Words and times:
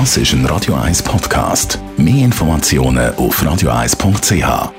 Das 0.00 0.16
ist 0.16 0.32
ein 0.32 0.44
Radio 0.46 0.74
1 0.74 1.04
Podcast. 1.04 1.78
Mehr 1.96 2.24
Informationen 2.24 3.14
auf 3.14 3.40
radio1.ch. 3.40 4.72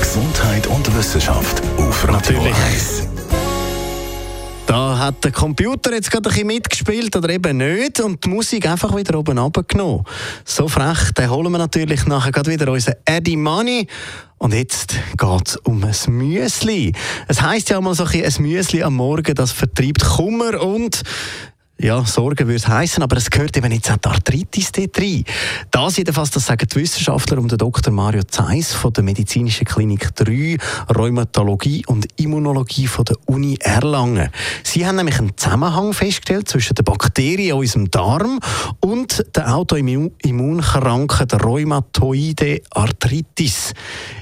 Gesundheit 0.00 0.66
und 0.68 0.96
Wissenschaft 0.96 1.60
auf 1.76 2.06
Radio 2.06 2.36
Natürlich. 2.36 2.54
1. 2.54 3.08
Da 4.66 4.98
hat 4.98 5.24
der 5.24 5.32
Computer 5.32 5.92
jetzt 5.92 6.08
gerade 6.08 6.28
ein 6.28 6.32
bisschen 6.32 6.46
mitgespielt 6.46 7.16
oder 7.16 7.30
eben 7.30 7.56
nicht 7.56 7.98
und 7.98 8.22
die 8.22 8.28
Musik 8.28 8.68
einfach 8.68 8.94
wieder 8.94 9.18
oben 9.18 9.36
runtergenommen. 9.36 10.04
So 10.44 10.68
frech, 10.68 11.10
den 11.18 11.28
holen 11.28 11.50
wir 11.50 11.58
natürlich 11.58 12.06
nachher 12.06 12.30
gerade 12.30 12.52
wieder 12.52 12.70
unseren 12.70 12.94
Eddie 13.06 13.36
Money. 13.36 13.88
Und 14.38 14.54
jetzt 14.54 14.94
geht 15.16 15.48
es 15.48 15.56
um 15.56 15.82
ein 15.82 15.94
Müsli. 16.16 16.92
Es 17.26 17.42
heisst 17.42 17.70
ja 17.70 17.80
mal 17.80 17.94
so 17.94 18.04
ein, 18.04 18.10
bisschen, 18.10 18.44
ein 18.44 18.50
Müsli 18.50 18.82
am 18.84 18.94
Morgen, 18.94 19.34
das 19.34 19.50
vertreibt 19.50 20.04
Kummer 20.04 20.62
und 20.62 21.02
ja, 21.80 22.04
Sorgen 22.04 22.48
würde 22.48 22.56
es 22.56 22.66
heissen, 22.66 23.04
aber 23.04 23.16
es 23.16 23.30
gehört 23.30 23.56
eben 23.56 23.70
jetzt 23.70 23.90
auch 23.90 23.96
die 23.96 24.08
Arthritis 24.08 24.72
dort 24.72 24.98
rein. 24.98 25.24
Das 25.70 25.96
jedenfalls, 25.96 26.30
das 26.30 26.46
sagen 26.46 26.66
die 26.68 26.76
Wissenschaftler 26.76 27.38
um 27.38 27.46
den 27.46 27.58
Dr. 27.58 27.92
Mario 27.92 28.24
Zeiss 28.24 28.74
von 28.74 28.92
der 28.92 29.04
Medizinischen 29.04 29.64
Klinik 29.64 30.12
3, 30.16 30.56
Rheumatologie 30.96 31.86
und 31.86 32.08
Immunologie 32.16 32.88
von 32.88 33.04
der 33.04 33.16
Uni 33.28 33.58
Erlangen. 33.60 34.30
Sie 34.64 34.86
haben 34.86 34.96
nämlich 34.96 35.18
einen 35.18 35.36
Zusammenhang 35.36 35.92
festgestellt 35.92 36.48
zwischen 36.48 36.74
den 36.74 36.84
Bakterien 36.84 37.50
in 37.50 37.60
unserem 37.60 37.90
Darm 37.90 38.40
und 38.80 39.24
der 39.36 39.54
Autoimmunkrankheit 39.54 41.44
Rheumatoide 41.44 42.62
Arthritis. 42.70 43.74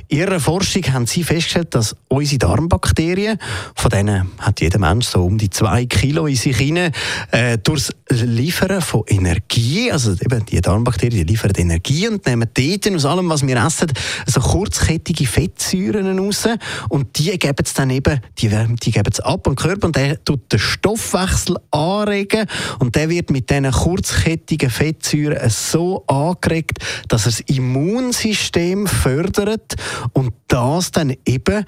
In 0.08 0.18
ihrer 0.18 0.38
Forschung 0.38 0.82
haben 0.92 1.06
sie 1.06 1.24
festgestellt, 1.24 1.74
dass 1.74 1.96
unsere 2.08 2.38
Darmbakterien, 2.38 3.38
von 3.74 3.90
denen 3.90 4.30
hat 4.38 4.60
jeder 4.60 4.78
Mensch 4.78 5.06
so 5.06 5.24
um 5.24 5.36
die 5.36 5.50
zwei 5.50 5.86
Kilo 5.86 6.26
in 6.26 6.36
sich 6.36 6.56
hinein, 6.56 6.92
äh, 7.32 7.58
durchs 7.58 7.92
Liefern 8.10 8.80
von 8.80 9.02
Energie, 9.08 9.90
also 9.90 10.12
eben 10.12 10.46
die 10.46 10.60
Darmbakterien 10.60 11.26
die 11.26 11.32
liefern 11.32 11.52
Energie 11.56 12.08
und 12.08 12.24
nehmen 12.24 12.48
dort 12.54 12.94
aus 12.94 13.04
allem, 13.04 13.28
was 13.28 13.44
wir 13.44 13.56
essen, 13.56 13.92
so 14.26 14.40
kurzkettige 14.40 15.26
Fettsäuren 15.26 16.18
raus 16.18 16.46
und 16.88 17.18
die 17.18 17.36
geben 17.36 17.64
es 17.64 17.74
dann 17.74 17.90
eben, 17.90 18.20
die, 18.38 18.48
die 18.48 18.92
geben 18.96 19.10
es 19.12 19.20
ab 19.20 19.46
am 19.46 19.56
Körper 19.56 19.88
und 19.88 19.96
der 19.96 20.24
tut 20.24 20.50
den 20.50 20.58
Stoffwechsel 20.58 21.56
anregen 21.70 22.46
und 22.78 22.94
der 22.96 23.10
wird 23.10 23.30
mit 23.30 23.50
diesen 23.50 23.70
kurzkettigen 23.70 24.70
Fettsäuren 24.70 25.50
so 25.50 26.02
angeregt, 26.06 26.78
dass 27.08 27.26
er 27.26 27.32
das 27.32 27.40
Immunsystem 27.40 28.86
fördert 28.86 29.74
und 30.14 30.32
das 30.48 30.92
dann 30.92 31.14
eben 31.26 31.66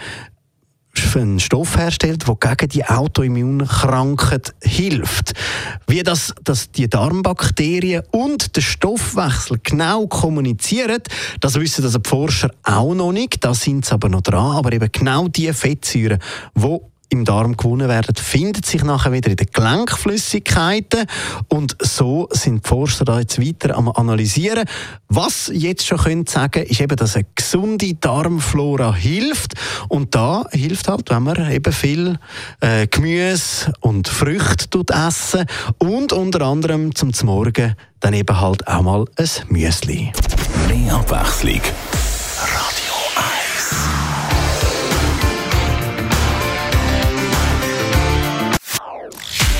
einen 1.15 1.39
Stoff 1.39 1.77
herstellt, 1.77 2.27
der 2.27 2.37
gegen 2.57 2.69
die 2.71 2.85
Autoimmunkrankheit 2.85 4.55
hilft. 4.63 5.33
Wie 5.87 6.03
das, 6.03 6.35
dass 6.43 6.71
die 6.73 6.89
Darmbakterien 6.89 8.03
und 8.11 8.57
der 8.57 8.63
Stoffwechsel 8.63 9.61
genau 9.63 10.07
kommunizieren, 10.07 11.03
das 11.41 11.55
wissen 11.55 11.85
also 11.85 11.99
die 11.99 12.09
Forscher 12.09 12.51
auch 12.65 12.95
noch 12.95 13.13
nicht, 13.13 13.45
da 13.45 13.55
sind 13.55 13.85
sie 13.85 13.93
aber 13.93 14.09
noch 14.09 14.23
dran, 14.23 14.57
aber 14.57 14.73
eben 14.73 14.91
genau 14.91 15.29
die 15.29 15.53
Fettsäuren, 15.53 16.19
die 16.55 16.79
im 17.11 17.25
Darm 17.25 17.57
gewonnen 17.57 17.89
werden, 17.89 18.15
findet 18.17 18.67
sich 18.67 18.85
nachher 18.85 19.13
wieder 19.13 19.31
in 19.31 19.37
den 19.37 19.49
Gelenkflüssigkeiten 19.53 21.07
und 21.49 21.77
so 21.81 22.29
sind 22.31 22.65
die 22.65 22.69
Forscher 22.69 23.05
da 23.05 23.21
jetzt 23.21 23.41
weiter 23.41 23.77
am 23.77 23.89
analysieren. 23.89 24.65
Was 25.09 25.51
jetzt 25.53 25.87
schon 25.87 25.99
können 25.99 26.27
sagen, 26.27 26.65
ist 26.65 26.81
eben, 26.81 26.97
dass 26.97 27.17
eine 27.17 27.27
gesunde 27.35 27.95
Darmflora 27.95 28.95
hilft 28.95 29.55
und 29.89 30.15
da 30.15 30.45
hilft 30.53 30.89
halt, 30.89 31.11
wenn 31.11 31.23
man 31.23 31.51
eben 31.51 31.73
viel 31.73 32.19
äh, 32.61 32.87
Gemüse 32.87 33.73
und 33.81 34.09
Früchte 34.09 34.69
tut 34.69 34.91
essen 34.91 35.47
und 35.79 36.13
unter 36.13 36.43
anderem 36.43 36.95
zum 36.95 37.13
Morgen 37.23 37.75
dann 38.01 38.15
eben 38.15 38.41
halt 38.41 38.67
auch 38.69 38.83
mal 38.83 39.05
ein 39.17 39.29
Müsli. 39.49 40.13
Mehr 40.69 40.95
Abwechslung. 40.95 41.61